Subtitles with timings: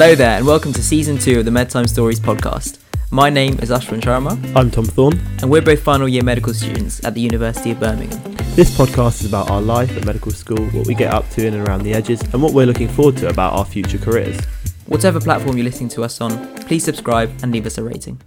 [0.00, 2.78] Hello there, and welcome to season two of the Medtime Stories podcast.
[3.10, 5.20] My name is Ashwin Sharma, I'm Tom Thorne.
[5.42, 8.18] and we're both final year medical students at the University of Birmingham.
[8.56, 11.52] This podcast is about our life at medical school, what we get up to in
[11.52, 14.42] and around the edges, and what we're looking forward to about our future careers.
[14.86, 18.22] Whatever platform you're listening to us on, please subscribe and leave us a rating.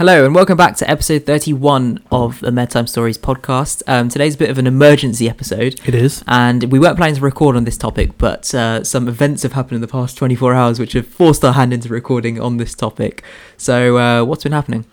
[0.00, 3.82] Hello, and welcome back to episode 31 of the Medtime Stories podcast.
[3.86, 6.24] Um, today's a bit of an emergency episode, It is.
[6.26, 9.74] and we weren't planning to record on this topic, but uh, some events have happened
[9.74, 13.22] in the past 24 hours which have forced our hand into recording on this topic.
[13.58, 14.86] So, uh, what's been happening?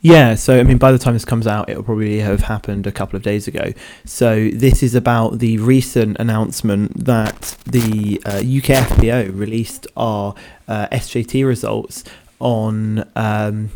[0.00, 2.92] Yeah, so I mean, by the time this comes out, it'll probably have happened a
[2.92, 3.74] couple of days ago.
[4.06, 10.34] So, this is about the recent announcement that the uh, UK FPO released our
[10.66, 12.02] uh, SJT results
[12.40, 13.06] on.
[13.14, 13.68] Um,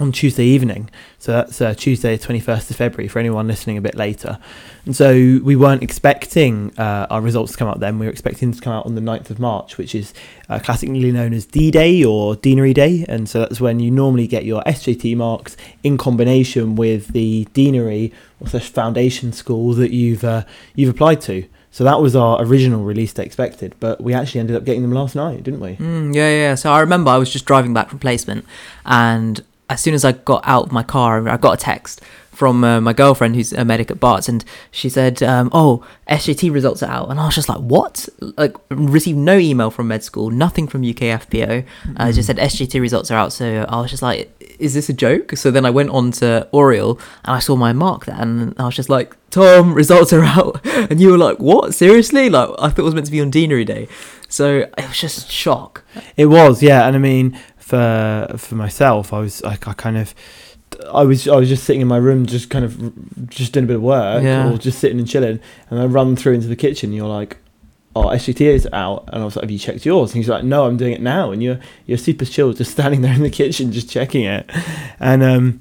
[0.00, 3.08] on Tuesday evening, so that's uh, Tuesday, twenty first of February.
[3.08, 4.38] For anyone listening a bit later,
[4.84, 7.98] and so we weren't expecting uh, our results to come out then.
[7.98, 10.14] We were expecting to come out on the 9th of March, which is
[10.48, 14.26] uh, classically known as D Day or Deanery Day, and so that's when you normally
[14.26, 20.24] get your SJT marks in combination with the Deanery or slash foundation school that you've
[20.24, 21.46] uh, you've applied to.
[21.70, 24.92] So that was our original release date expected, but we actually ended up getting them
[24.92, 25.76] last night, didn't we?
[25.76, 26.54] Mm, yeah, yeah.
[26.54, 28.46] So I remember I was just driving back from placement,
[28.86, 32.00] and as soon as I got out of my car, I got a text
[32.38, 36.52] from uh, my girlfriend who's a medic at Barts, and she said, um, "Oh, SJT
[36.52, 40.04] results are out," and I was just like, "What?" Like, received no email from med
[40.04, 41.64] school, nothing from UK FPO.
[41.96, 44.92] Uh, just said SJT results are out, so I was just like, "Is this a
[44.92, 48.54] joke?" So then I went on to Oriel and I saw my mark there, and
[48.56, 51.74] I was just like, "Tom, results are out," and you were like, "What?
[51.74, 53.88] Seriously?" Like, I thought it was meant to be on Deanery Day,
[54.28, 55.82] so it was just shock.
[56.16, 57.36] It was, yeah, and I mean,
[57.68, 60.14] for for myself, I was like, I kind of,
[60.92, 63.66] I was, I was just sitting in my room, just kind of, just doing a
[63.68, 64.50] bit of work, Yeah.
[64.50, 66.90] or just sitting and chilling, and I run through into the kitchen.
[66.90, 67.36] And you're like,
[67.94, 70.10] oh, SJT is out, and I was like, have you checked yours?
[70.12, 73.00] And he's like, no, I'm doing it now, and you're you're super chill, just standing
[73.02, 74.48] there in the kitchen, just checking it,
[75.00, 75.60] and um.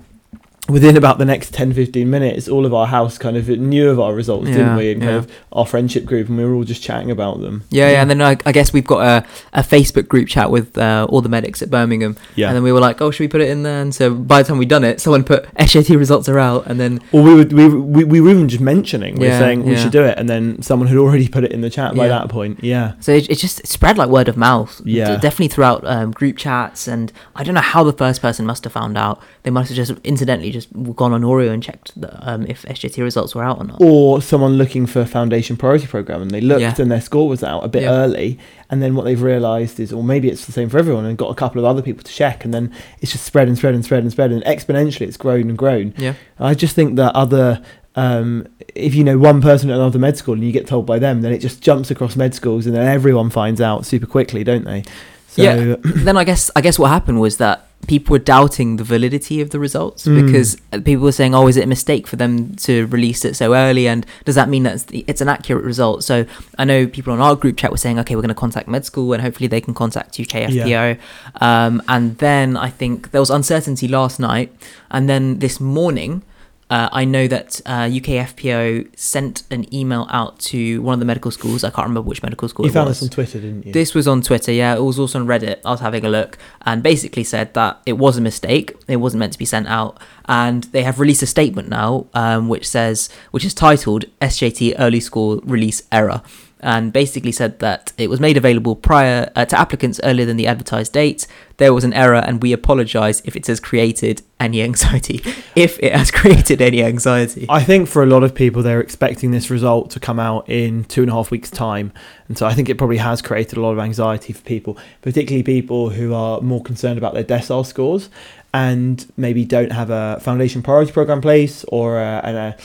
[0.70, 4.00] Within about the next 10 15 minutes, all of our house kind of knew of
[4.00, 4.92] our results, Yeah, didn't we?
[4.92, 7.64] And kind of our friendship group, and we were all just chatting about them.
[7.70, 10.78] Yeah, yeah, and then I, I guess we've got a, a Facebook group chat with
[10.78, 12.48] uh, all the medics at Birmingham, yeah.
[12.48, 14.42] and then we were like, "Oh, should we put it in there?" And so by
[14.42, 17.34] the time we'd done it, someone put SJT results are out, and then Or we
[17.34, 19.84] would we, we, we were even just mentioning we Yeah, were saying we yeah.
[19.84, 22.20] should do it, and then someone had already put it in the chat by Yeah.
[22.20, 22.62] that point.
[22.62, 24.82] Yeah, so it, it just spread like word of mouth.
[24.84, 25.16] Yeah.
[25.16, 28.74] Definitely throughout um, group chats, and I don't know how the first person must have
[28.74, 29.22] found out.
[29.44, 33.02] They must have just incidentally just gone on Oriel and checked the, um, if SJT
[33.04, 33.78] results were out or not.
[33.80, 36.74] or someone looking for a foundation priority program, and they looked Yeah.
[36.78, 37.92] and their score was out a bit Yeah.
[37.92, 41.18] early, and then what they've realised is, or maybe it's the same for everyone, and
[41.18, 43.74] got a couple of other people to check, and then it's just spread and spread
[43.76, 45.94] and spread and spread, and exponentially it's grown and grown.
[45.98, 47.62] Yeah, I just think that other.
[47.96, 51.00] Um, if you know one person at another med school and you get told by
[51.00, 54.44] them, then it just jumps across med schools and then everyone finds out super quickly,
[54.44, 54.84] don't they?
[55.28, 55.76] So, Yeah.
[55.84, 59.52] then I guess I guess what happened was that people were doubting the validity of
[59.52, 60.26] the results Mm.
[60.26, 63.54] because people were saying, "Oh, is it a mistake for them to release it so
[63.54, 66.04] early?" And does that mean that it's, the- it's an accurate result?
[66.04, 66.26] So
[66.58, 68.84] I know people on our group chat were saying, "Okay, we're going to contact med
[68.86, 70.98] school, and hopefully they can contact UKFPO."
[71.40, 74.52] Um, and then I think there was uncertainty last night,
[74.92, 76.24] and then this morning.
[76.70, 81.32] Uh, I know that uh, UKFPO sent an email out to one of the medical
[81.32, 81.64] schools.
[81.64, 83.00] I can't remember which medical school you found was.
[83.00, 83.72] this on Twitter, didn't you?
[83.72, 84.76] This was on Twitter, yeah.
[84.76, 85.62] It was also on Reddit.
[85.64, 88.76] I was having a look and basically said that it was a mistake.
[88.88, 89.98] It wasn't meant to be sent out.
[90.26, 95.00] And they have released a statement now, um, which says, which is titled SJT Early
[95.00, 96.22] School Release Error.
[96.60, 100.48] And basically said that it was made available prior uh, to applicants earlier than the
[100.48, 101.28] advertised date.
[101.58, 105.22] There was an error, and we apologise if it has created any anxiety.
[105.56, 107.46] if it has created any anxiety.
[107.50, 110.86] I think for a lot of people, they're expecting this result to come out in
[110.86, 111.94] two and a half weeks' time.
[112.28, 115.44] And so I think it probably has created a lot of anxiety for people, particularly
[115.44, 118.10] people who are more concerned about their decile scores
[118.54, 122.56] and maybe don't have a foundation priority program place or a, a,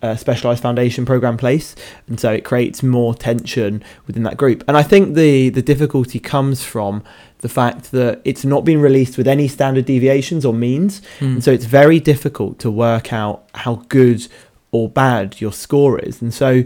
[0.00, 1.74] a specialized foundation program place.
[2.06, 4.62] And so it creates more tension within that group.
[4.68, 7.02] And I think the, the difficulty comes from
[7.38, 11.00] the fact that it's not been released with any standard deviations or means.
[11.18, 11.34] Mm.
[11.34, 14.26] And so it's very difficult to work out how good
[14.70, 16.20] or bad your score is.
[16.20, 16.62] And so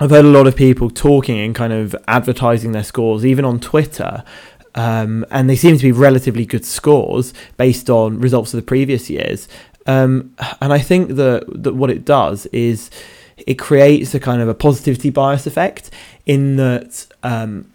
[0.00, 3.58] I've heard a lot of people talking and kind of advertising their scores, even on
[3.58, 4.22] Twitter.
[4.74, 9.10] Um, and they seem to be relatively good scores based on results of the previous
[9.10, 9.48] years.
[9.88, 12.90] Um, and I think that, that what it does is
[13.38, 15.90] it creates a kind of a positivity bias effect
[16.26, 17.70] in that um,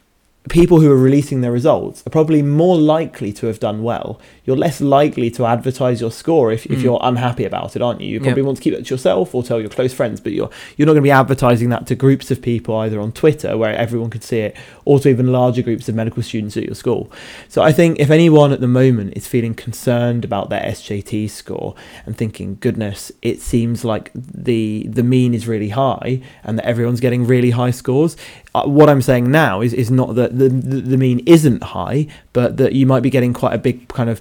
[0.50, 4.58] people who are releasing their results are probably more likely to have done well you're
[4.58, 6.84] less likely to advertise your score if, if Mm.
[6.84, 8.08] you're unhappy about it, aren't you?
[8.08, 8.24] You Yep.
[8.24, 10.86] probably want to keep it to yourself or tell your close friends, but you're you're
[10.86, 14.10] not going to be advertising that to groups of people either on Twitter where everyone
[14.10, 14.56] could see it,
[14.86, 17.10] or to even larger groups of medical students at your school.
[17.48, 21.74] So I think if anyone at the moment is feeling concerned about their SJT score
[22.06, 27.00] and thinking, goodness, it seems like the the mean is really high and that everyone's
[27.00, 28.18] getting really high scores.
[28.56, 32.08] Uh, what I'm saying now is is not that the, the the mean isn't high,
[32.34, 34.20] but that you might be getting quite a big kind of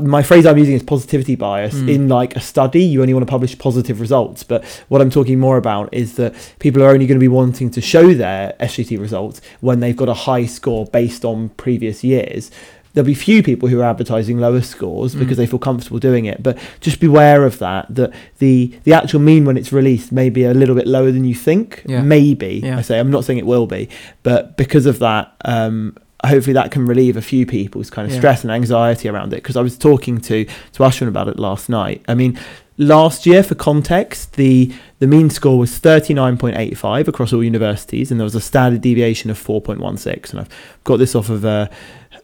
[0.00, 1.74] my phrase I'm using is positivity bias.
[1.74, 1.88] Mm.
[1.94, 4.42] In like a study, you only want to publish positive results.
[4.42, 7.70] But what I'm talking more about is that people are only going to be wanting
[7.70, 12.50] to show their SJT results when they've got a high score based on previous years.
[12.92, 15.38] There'll be few people who are advertising lower scores because Mm.
[15.38, 16.44] they feel comfortable doing it.
[16.44, 17.92] But just beware of that.
[17.92, 21.24] That the the actual mean when it's released may be a little bit lower than
[21.24, 21.82] you think.
[21.86, 22.02] Yeah.
[22.02, 22.78] Maybe Yeah.
[22.78, 23.88] I say I'm not saying it will be,
[24.22, 25.96] but because of that, um,
[26.26, 28.18] hopefully that can relieve a few people's kind of Yeah.
[28.20, 29.36] stress and anxiety around it.
[29.36, 32.02] Because I was talking to to Ashwin about it last night.
[32.08, 32.38] I mean,
[32.78, 38.24] last year for context, the the mean score was 39.85 across all universities, and there
[38.24, 40.30] was a standard deviation of 4.16.
[40.30, 40.48] And I've
[40.84, 41.70] got this off of a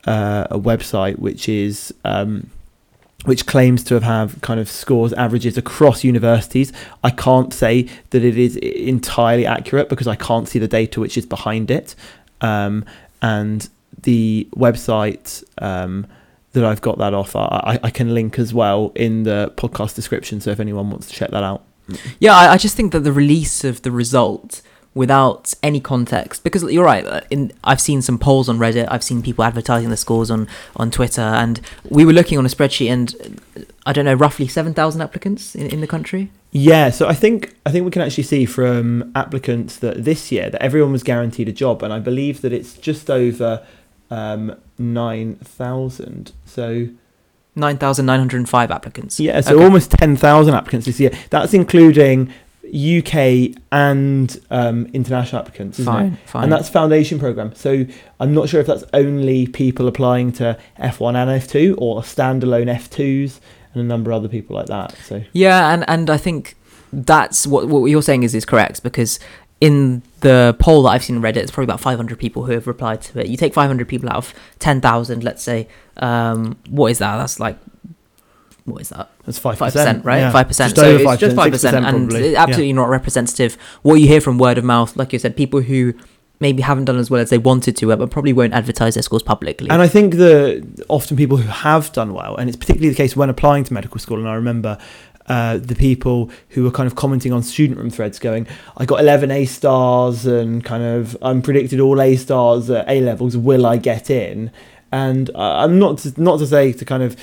[0.07, 1.93] uh, a website which is.
[2.05, 2.51] Um,
[3.27, 6.73] which claims to have, have kind of scores averages across universities.
[7.05, 11.19] I can't say that it is entirely accurate because I can't see the data which
[11.19, 11.95] is behind it.
[12.41, 12.83] Um,
[13.21, 13.69] and
[14.03, 16.07] the website um,
[16.53, 20.41] that I've got that off, I, I can link as well in the podcast description.
[20.41, 21.65] So if anyone wants to check that out.
[22.19, 26.65] Yeah, I, I just think that the release of the result without any context, because
[26.65, 27.07] you're right.
[27.07, 30.49] uh, In I've seen some polls on Reddit, I've seen people advertising the scores on
[30.77, 34.49] on Twitter, and we were looking on a spreadsheet, and uh, I don't know, roughly
[34.49, 36.31] seven thousand applicants in, in the country.
[36.53, 40.51] Yeah, so I think I think we can actually see from applicants that this year
[40.51, 43.65] that everyone was guaranteed a job, and I believe that it's just over
[44.11, 46.33] um, nine thousand.
[46.47, 46.89] So
[47.57, 49.19] Nine thousand nine hundred and five applicants.
[49.19, 49.65] yeah, so Okay.
[49.65, 51.11] almost ten thousand applicants this year.
[51.31, 52.33] That's including
[52.65, 55.99] UK and um, international applicants, isn't it?
[55.99, 56.43] Fine, fine.
[56.45, 57.53] And that's foundation program.
[57.55, 57.85] So
[58.21, 63.41] I'm not sure if that's only people applying to F1 and F2 or standalone F2s
[63.75, 64.95] and a number of other people like that.
[65.05, 66.55] So Yeah, and and I think
[66.93, 69.19] that's what what you're saying is is correct because
[69.61, 72.67] in the poll that I've seen on Reddit, it's probably about 500 people who have
[72.67, 73.27] replied to it.
[73.29, 75.69] You take 500 people out of 10,000, let's say.
[75.99, 77.17] Um, what is that?
[77.19, 77.59] That's like
[78.65, 79.11] what is that?
[79.25, 80.31] that's five Five percent, right?
[80.33, 80.75] Five percent.
[80.75, 82.29] Just So over it's just five percent, and probably.
[82.29, 83.57] it's absolutely not representative.
[83.83, 85.95] What you hear from word of mouth, like you said, people who
[86.39, 89.23] maybe haven't done as well as they wanted to, but probably won't advertise their scores
[89.23, 89.69] publicly.
[89.69, 93.15] And I think that often people who have done well, and it's particularly the case
[93.15, 94.79] when applying to medical school, and I remember
[95.31, 98.99] uh, the people who were kind of commenting on student room threads going, I got
[98.99, 103.65] 11 A stars and kind of I'm predicted all A stars at A levels, will
[103.65, 104.51] I get in?
[104.91, 107.17] And uh, I'm not to, not to say to kind of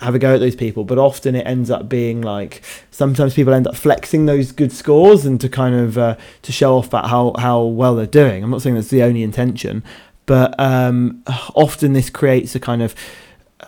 [0.00, 3.52] have a go at those people, but often it ends up being like sometimes people
[3.52, 7.10] end up flexing those good scores and to kind of uh, to show off about
[7.10, 8.42] how how well they're doing.
[8.42, 9.84] I'm not saying that's the only intention,
[10.24, 11.22] but um,
[11.54, 12.94] often this creates a kind of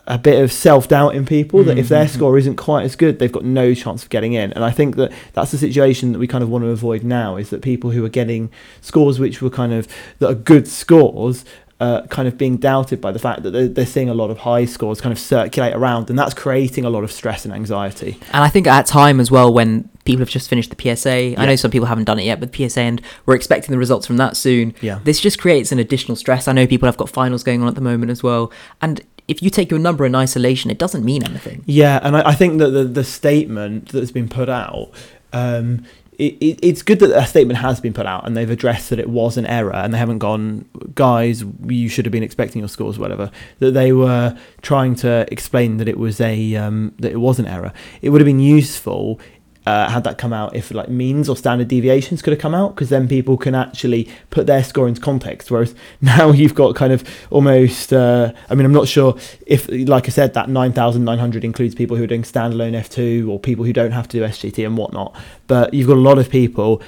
[0.07, 2.11] a bit of self doubt in people that if their Mhm.
[2.11, 4.53] score isn't quite as good, they've got no chance of getting in.
[4.53, 7.37] And I think that that's the situation that we kind of want to avoid now
[7.37, 8.51] is that people who are getting
[8.81, 9.87] scores which were kind of
[10.19, 11.45] that are good scores.
[11.81, 14.39] Uh, kind of being doubted by the fact that they're, they're seeing a lot of
[14.39, 18.17] high scores kind of circulate around, and that's creating a lot of stress and anxiety.
[18.33, 21.35] And I think at time as well when people have just finished the PSA.
[21.37, 24.07] I know some people haven't done it yet, but PSA and we're expecting the results
[24.07, 24.75] from that soon.
[24.81, 25.01] Yeah.
[25.03, 26.47] This just creates an additional stress.
[26.47, 28.53] I know people have got finals going on at the moment as well.
[28.81, 29.01] And
[29.33, 31.65] if you take your number in isolation, it doesn't mean anything.
[31.67, 34.91] Yeah, and I, I think that the, the statement that's been put out,
[35.33, 35.85] um,
[36.19, 38.99] it, it, it's good that a statement has been put out and they've addressed that
[38.99, 42.69] it was an error and they haven't gone, guys, you should have been expecting your
[42.69, 43.31] scores, whatever.
[43.61, 47.47] That they were trying to explain that it was a um, that it was an
[47.47, 47.73] error.
[48.03, 49.19] It would have been useful.
[49.65, 52.75] Uh, had that come out if like means or standard deviations could have come out
[52.75, 55.53] because then people can actually put their score into context.
[55.53, 59.17] Whereas now you've got kind of almost uh, i mean i'm not sure
[59.47, 63.65] if like i said that 9900 includes people who are doing standalone f2 or people
[63.65, 65.15] who don't have to do sjt and whatnot.
[65.47, 66.83] But you've got a lot of people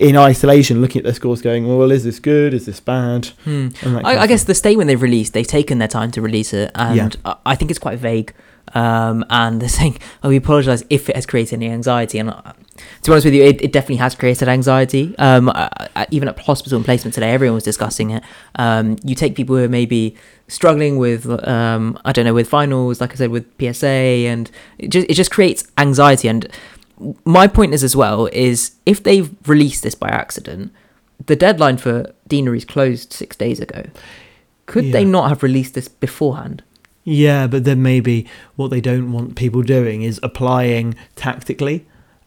[0.00, 2.54] in isolation looking at their scores going well is this good?
[2.54, 3.26] Is this bad?
[3.44, 3.50] Hmm.
[3.50, 6.22] and that kind I, I guess the statement they've released, they've taken their time to
[6.22, 8.34] release it, and I I think it's quite vague.
[8.74, 12.52] Um, and they're saying, "Oh, we apologise if it has created any anxiety." And uh,
[13.02, 15.14] to be honest with you, it, it definitely has created anxiety.
[15.18, 15.68] Um, uh,
[16.10, 18.22] even at hospital and placement today, everyone was discussing it.
[18.56, 20.16] Um, you take people who are maybe
[20.48, 24.88] struggling with, um, I don't know, with finals, like I said, with PSA, and it
[24.88, 26.28] just it just creates anxiety.
[26.28, 26.48] And
[27.24, 30.72] my point is as well is if they've released this by accident,
[31.26, 33.84] the deadline for deaneries closed six days ago.
[34.66, 36.62] Could they not have released this beforehand?
[37.04, 38.26] Yeah, but then maybe
[38.56, 41.86] what they don't want people doing is applying tactically.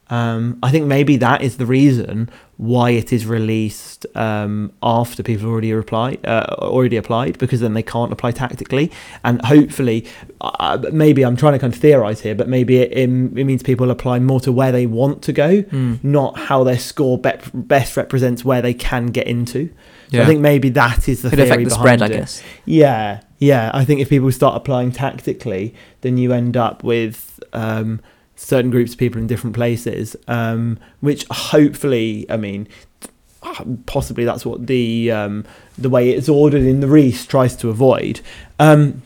[0.10, 2.30] Um, I think maybe that is the reason
[2.64, 7.84] why it is released um, after people already apply, uh, already applied, because then they
[7.84, 8.90] can't apply tactically.
[9.24, 10.06] And hopefully,
[10.40, 13.92] uh, maybe I'm trying to kind of theorize here, but maybe it, it, means people
[13.92, 16.02] apply more to where they want to go, Mm.
[16.04, 19.68] not how their score be- best represents where they can get into.
[20.10, 20.24] So Yeah.
[20.24, 22.18] I think maybe that is the Could theory affect the behind spread, I it.
[22.20, 22.44] guess.
[22.66, 23.72] Yeah, yeah.
[23.74, 28.00] I think if people start applying tactically, then you end up with um,
[28.36, 32.68] certain groups of people in different places, um, which hopefully, I mean,
[33.86, 35.46] possibly that's what the um,
[35.78, 38.22] the way it's ordered in the Reese tries to avoid.
[38.60, 39.04] Um,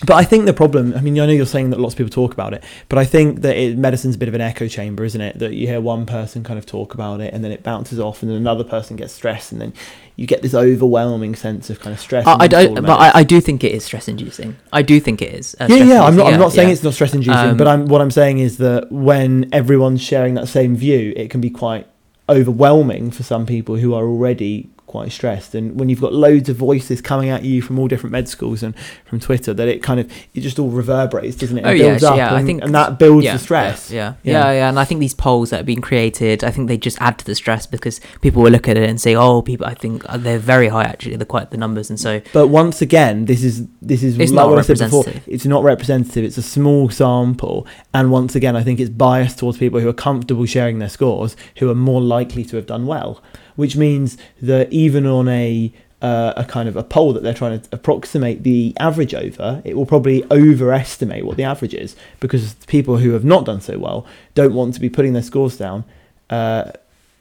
[0.00, 2.10] but I think the problem, I mean, I know you're saying that lots of people
[2.10, 5.04] talk about it, but I think that it, medicine's a bit of an echo chamber,
[5.04, 5.38] isn't it?
[5.38, 8.22] That you hear one person kind of talk about it and then it bounces off
[8.22, 9.72] and then another person gets stressed and then
[10.16, 12.26] you get this overwhelming sense of kind of stress.
[12.26, 12.90] I, I don't, but.
[12.90, 14.56] I, I do think it is stress inducing.
[14.72, 15.54] I do think it is.
[15.60, 16.02] uh, yeah, yeah.
[16.02, 16.32] I'm not.
[16.32, 16.72] I'm not saying yeah.
[16.72, 20.34] it's not stress inducing, Um, but I'm what I'm saying is that when everyone's sharing
[20.34, 21.86] that same view, it can be quite
[22.28, 25.54] overwhelming for some people who are already quite stressed.
[25.54, 28.62] And when you've got loads of voices coming at you from all different med schools
[28.62, 28.74] and
[29.06, 31.62] from Twitter, that it kind of it just all reverberates, doesn't it?
[31.62, 33.38] It Oh, yeah, builds so up, yeah, I and, think- and that builds yeah, the
[33.38, 33.90] stress.
[33.90, 34.32] Yeah, Yeah.
[34.32, 34.68] yeah, yeah, yeah.
[34.68, 37.24] And I think these polls that have been created, I think they just add to
[37.24, 40.16] the stress because people will look at it and say, "Oh, people, I think uh,
[40.18, 41.16] they're very high actually.
[41.16, 44.44] They're quite the numbers." And so, But once again, this is this is It's like
[44.44, 45.00] not what I said before.
[45.04, 45.34] representative.
[45.34, 46.22] It's not representative.
[46.24, 49.92] It's a small sample, and once again, I think it's biased towards people who are
[50.08, 53.22] comfortable sharing their scores, who are more likely to have done well.
[53.56, 57.60] Which means that even on a uh, a kind of a poll that they're trying
[57.60, 62.96] to approximate the average over, it will probably overestimate what the average is because people
[62.96, 64.04] who have not done so well
[64.34, 65.84] don't want to be putting their scores down.
[66.28, 66.72] Uh,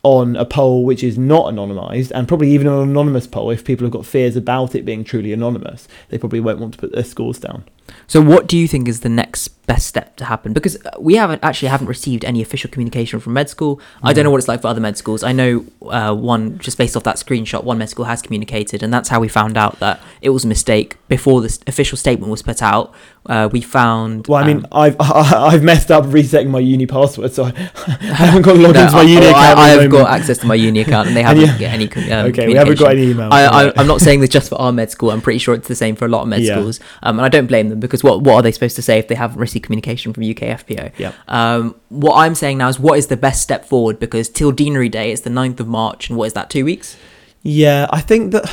[0.03, 3.85] on a poll which is not anonymized and probably even an anonymous poll if people
[3.85, 7.03] have got fears about it being truly anonymous they probably won't want to put their
[7.03, 7.63] scores down
[8.07, 10.51] so what do you think is the next best step to happen?
[10.53, 13.79] Because uh, we haven't actually haven't received any official communication from med school.
[14.03, 15.23] I don't know what it's like for other med schools.
[15.23, 18.93] I know uh, one just based off that screenshot, one med school has communicated, and
[18.93, 22.41] that's how we found out that it was a mistake before this official statement was
[22.41, 22.93] put out.
[23.27, 24.25] Uh, we found.
[24.25, 27.51] well i mean um, i've i've messed up resetting my uni password so i
[28.25, 30.47] haven't got logged no, into my I- uni account I, I have got access to
[30.47, 32.11] my uni account, and they haven't you- get any.
[32.11, 33.29] Um, okay we haven't got any email.
[33.31, 35.11] I, I'm not saying this just for our med school.
[35.11, 36.55] I'm pretty sure it's the same for a lot of med Yeah.
[36.55, 38.97] schools, um, and I don't blame them because what what are they supposed to say
[38.97, 40.97] if they haven't received communication from UKFPO?
[40.97, 41.15] Yep.
[41.27, 44.89] Um, what I'm saying now is what is the best step forward because till Deanery
[44.89, 46.49] Day it's the 9th of March, and what is that?
[46.49, 46.97] Two weeks?
[47.43, 48.49] Yeah, I think that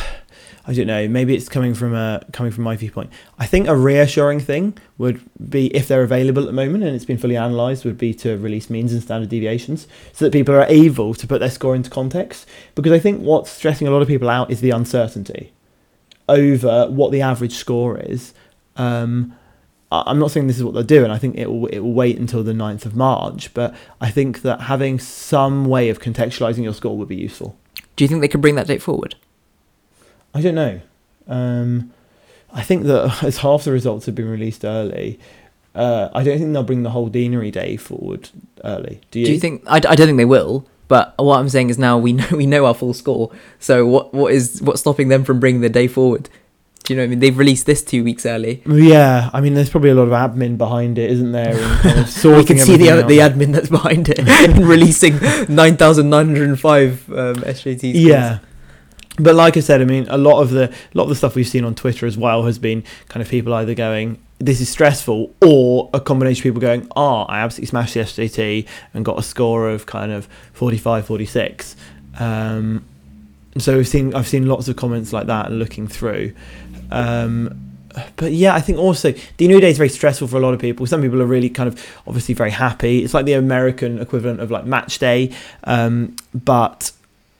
[0.68, 1.08] I don't know.
[1.08, 3.10] Maybe it's coming from a coming from my viewpoint.
[3.38, 5.18] I think a reassuring thing would
[5.48, 8.36] be if they're available at the moment and it's been fully analysed, would be to
[8.36, 11.88] release means and standard deviations so that people are able to put their score into
[11.88, 12.46] context.
[12.74, 15.52] Because I think what's stressing a lot of people out is the uncertainty
[16.28, 18.34] over what the average score is.
[18.78, 19.36] Um,
[19.90, 21.10] I'm not saying this is what they're doing.
[21.10, 24.42] I think it will it will wait until the 9th of March, but I think
[24.42, 27.56] that having some way of contextualising your score would be useful.
[27.96, 29.14] Do you think they could bring that date forward?
[30.34, 30.80] I don't know.
[31.26, 31.92] Um,
[32.52, 35.18] I think that as half the results have been released early,
[35.74, 38.28] uh, I don't think they'll bring the whole deanery day forward
[38.64, 39.00] early.
[39.10, 39.26] Do you?
[39.26, 39.62] Do you think?
[39.66, 40.66] I, I don't think they will.
[40.88, 43.30] But what I'm saying is now we know we know our full score.
[43.58, 46.28] So what what is what's stopping them from bringing the day forward?
[46.84, 47.18] Do you know what I mean?
[47.18, 48.62] They've released this two weeks early.
[48.66, 51.54] Yeah, I mean, there's probably a lot of admin behind it, isn't there?
[51.54, 55.18] And kind of we can see the the admin that's behind it in releasing
[55.54, 57.92] nine thousand nine hundred and five um, SJT.
[57.94, 58.38] Yeah.
[59.18, 61.34] But like I said, I mean, a lot of the a lot of the stuff
[61.34, 64.68] we've seen on Twitter as well has been kind of people either going, "This is
[64.68, 69.18] stressful," or a combination of people going, "Oh, I absolutely smashed the SJT and got
[69.18, 71.76] a score of kind of 45, 46."
[72.20, 72.84] Um,
[73.56, 76.32] so we've seen I've seen lots of comments like that looking through.
[76.90, 77.64] Um,
[78.16, 80.60] but yeah, I think also the new day is very stressful for a lot of
[80.60, 80.86] people.
[80.86, 83.02] Some people are really kind of obviously very happy.
[83.02, 85.32] It's like the American equivalent of like match day,
[85.64, 86.92] um, but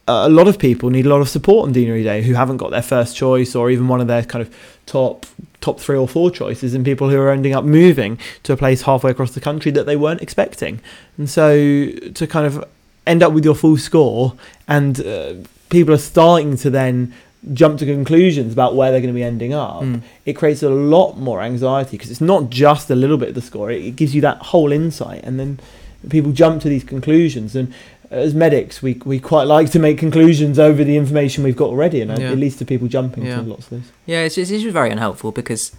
[0.09, 2.71] a lot of people need a lot of support on Deanery Day who haven't got
[2.71, 4.55] their first choice or even one of their kind of
[4.87, 5.27] top
[5.61, 8.83] top three or four choices, and people who are ending up moving to a place
[8.83, 10.81] halfway across the country that they weren't expecting.
[11.19, 12.65] And so to kind of
[13.07, 14.35] end up with your full score,
[14.67, 15.35] and uh,
[15.69, 17.13] people are starting to then
[17.53, 19.83] jump to conclusions about where they're going to be ending up.
[19.83, 20.03] Mm.
[20.27, 23.43] It creates a lot more anxiety because it's not just a little bit of the
[23.43, 25.61] score; it, it gives you that whole insight, and then
[26.09, 27.73] people jump to these conclusions and
[28.11, 32.01] as medics, we we quite like to make conclusions over the information we've got already,
[32.01, 32.33] and Yeah.
[32.33, 33.37] it leads to people jumping Yeah.
[33.37, 33.93] to lots of this.
[34.07, 35.73] Yeah, it's it's just very unhelpful because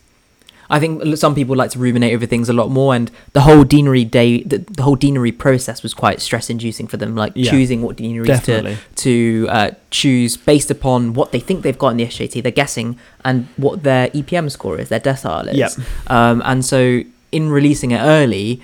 [0.69, 3.63] I think some people like to ruminate over things a lot more, and the whole
[3.63, 7.49] deanery day, the, the whole deanery process was quite stress-inducing for them, like Yeah.
[7.51, 8.53] choosing what deaneries to
[8.97, 12.43] to uh, choose based upon what they think they've got in the SJT.
[12.43, 15.57] They're guessing and what their EPM score is, their decile is.
[15.57, 15.71] Yep.
[16.07, 18.61] Um, and so in releasing it early,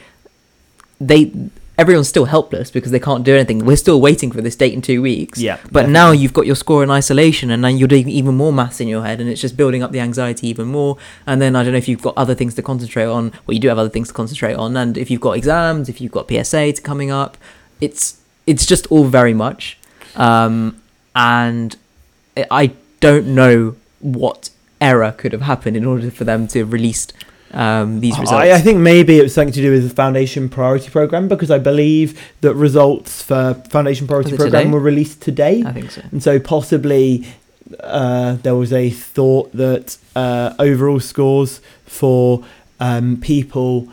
[0.99, 1.31] they
[1.77, 3.65] everyone's still helpless because they can't do anything.
[3.65, 5.39] We're still waiting for this date in two weeks.
[5.39, 5.57] Yeah.
[5.71, 8.79] But now you've got your score in isolation, and then you're doing even more maths
[8.79, 10.97] in your head, and it's just building up the anxiety even more.
[11.27, 13.31] And then I don't know if you've got other things to concentrate on.
[13.45, 15.99] Well, you do have other things to concentrate on, and if you've got exams, if
[16.01, 17.37] you've got PSA to coming up,
[17.81, 19.77] it's it's just all very much.
[20.15, 20.81] Um,
[21.15, 21.75] and
[22.37, 24.49] I- I don't know what
[24.81, 27.13] error could have happened in order for them to have released
[27.55, 28.31] um, these results.
[28.31, 31.49] I, I think maybe it was something to do with the foundation priority program because
[31.49, 34.71] I believe that results for foundation priority program today?
[34.71, 36.01] were released today, I think so.
[36.11, 37.25] and so possibly
[37.79, 42.43] uh, there was a thought that uh, overall scores for
[42.79, 43.89] um, people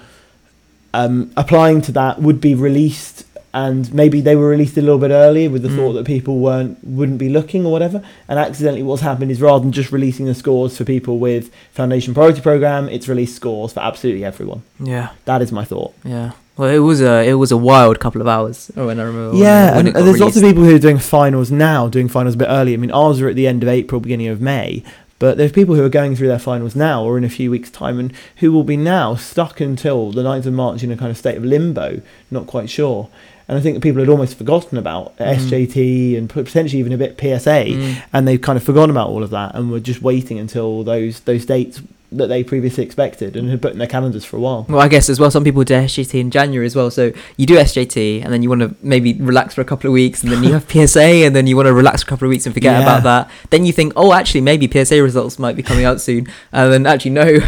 [0.95, 3.25] um, applying to that would be released.
[3.54, 5.76] And maybe they were released a little bit earlier with the Mm.
[5.76, 8.00] thought that people weren't wouldn't be looking or whatever.
[8.28, 12.14] And accidentally, what's happened is rather than just releasing the scores for people with foundation
[12.14, 14.62] priority program, it's released scores for absolutely everyone.
[14.82, 15.11] Yeah.
[15.26, 15.92] That is my thought.
[16.04, 16.30] Yeah.
[16.56, 19.37] Well, it was a it was a wild couple of hours Oh, when I remember.
[19.37, 22.35] yeah, when and, and there's lots of people who are doing finals now, doing finals
[22.35, 22.73] a bit early.
[22.75, 24.82] I mean, ours are at the end of April, beginning of May,
[25.18, 27.71] but there's people who are going through their finals now or in a few weeks'
[27.71, 31.11] time and who will be now stuck until the 9th of March in a kind
[31.11, 33.09] of state of limbo, not quite sure.
[33.52, 35.37] And I think people had almost forgotten about Mm.
[35.37, 37.94] SJT and potentially even a bit PSA, Mm.
[38.14, 41.21] and they've kind of forgotten about all of that and were just waiting until those
[41.21, 41.82] those dates
[42.12, 44.66] that they previously expected and had put in their calendars for a while.
[44.69, 46.90] Well, I guess as well, some people do SJT in January as well.
[46.90, 49.92] So you do SJT, and then you want to maybe relax for a couple of
[49.95, 52.26] weeks, and then you have PSA, and then you want to relax for a couple
[52.26, 52.83] of weeks and forget Yeah.
[52.83, 53.31] about that.
[53.50, 56.87] Then you think, oh, actually, maybe PSA results might be coming out soon, and then
[56.87, 57.25] actually no,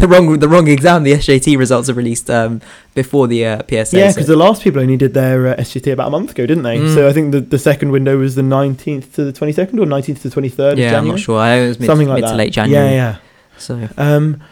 [0.00, 1.02] the wrong the wrong exam.
[1.02, 2.60] The SJT results are released um,
[2.94, 3.98] before the uh, PSA.
[3.98, 6.46] Yeah, so- because the last people only did their uh, SJT about a month ago,
[6.46, 6.78] didn't they?
[6.78, 6.94] Mm.
[6.94, 10.22] So I think the, the second window was the 19th to the 22nd or 19th
[10.22, 11.38] to the 23rd of yeah, I'm not sure.
[11.38, 12.30] I, was mid, Something like mid that.
[12.32, 12.86] to late January.
[12.86, 13.16] Yeah, yeah.
[13.58, 14.42] So Um,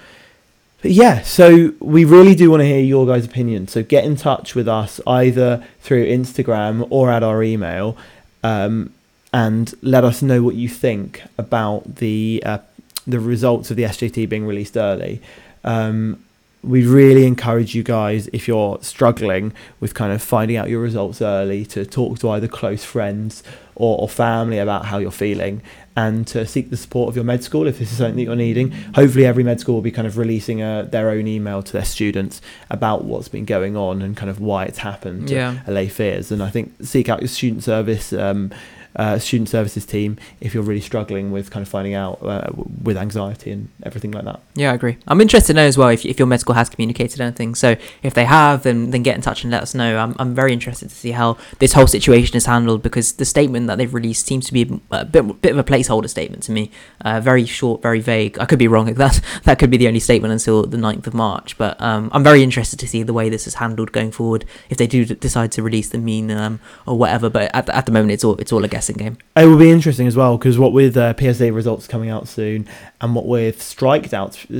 [0.83, 3.69] yeah, so we really do want to hear your guys' opinion.
[3.69, 7.97] So get in touch with us either through Instagram or at our email,
[8.43, 8.93] um,
[9.33, 12.59] and let us know what you think about the uh,
[13.07, 15.21] the results of the SJT being released early.
[15.65, 16.25] Um,
[16.63, 21.21] we really encourage you guys if you're struggling with kind of finding out your results
[21.21, 23.43] early to talk to either close friends
[23.75, 25.61] or, or family about how you're feeling
[25.97, 28.37] and to seek the support of your med school if this is something that you're
[28.37, 28.71] needing.
[28.95, 31.85] Hopefully, every med school will be kind of releasing a, their own email to their
[31.85, 35.59] students about what's been going on and kind of why it's happened to Yeah.
[35.67, 36.31] allay fears.
[36.31, 38.13] And I think seek out your student service.
[38.13, 38.53] Um,
[38.97, 42.51] uh, student services team if you're really struggling with kind of finding out uh,
[42.83, 44.41] with anxiety and everything like that.
[44.55, 44.99] Yeah, I agree.
[45.09, 47.55] I'm interested to know as well if, if your med school has communicated anything.
[47.55, 49.97] So if they have, then then get in touch and let us know.
[49.99, 53.67] I'm, I'm very interested to see how this whole situation is handled because the statement
[53.69, 56.71] that they've released seems to be a bit, bit of a placeholder statement to me.
[57.05, 58.39] Uh, very short, very vague.
[58.39, 58.93] I could be wrong.
[59.03, 61.57] That that could be the only statement until the 9th of March.
[61.57, 64.45] But um, I'm very interested to see the way this is handled going forward.
[64.71, 67.87] If they do decide to release the mean um, or whatever, but at, the- at
[67.87, 69.19] the moment it's all it's all a guessing game.
[69.37, 72.67] It will be interesting as well because what with uh, PSA results coming out soon
[73.01, 74.11] and what with strike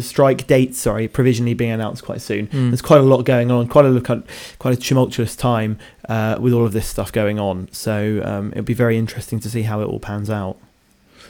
[0.01, 2.47] strike dates, sorry, provisionally being announced quite soon.
[2.49, 2.71] Mm.
[2.71, 4.23] There's quite a lot going on, quite a
[4.59, 7.69] quite a tumultuous time uh, with all of this stuff going on.
[7.73, 10.57] So um, it'll be very interesting to see how it all pans out.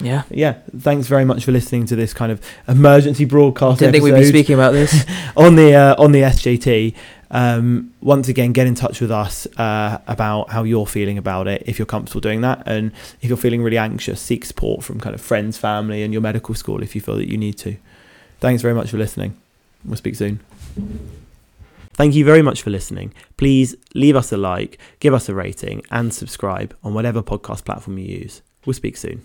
[0.01, 0.25] Yeah.
[0.31, 4.15] Yeah, thanks very much for listening to this kind of emergency broadcast Didn't think we'd
[4.15, 5.05] be speaking about this.
[5.37, 6.95] on the uh, on the SJT.
[7.33, 11.63] Um, once again, get in touch with us uh, about how you're feeling about it.
[11.67, 12.93] If you're comfortable doing that, and
[13.23, 16.55] if you're feeling really anxious, seek support from kind of friends, family, and your medical
[16.55, 17.77] school if you feel that you need to.
[18.41, 19.35] Thanks very much for listening.
[19.85, 20.41] We'll speak soon.
[21.95, 23.13] Thank you very much for listening.
[23.37, 27.99] Please leave us a like, give us a rating, and subscribe on whatever podcast platform
[27.99, 28.43] you use.
[28.65, 29.25] We'll speak soon.